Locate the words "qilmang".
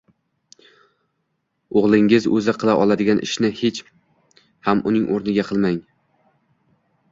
5.53-5.81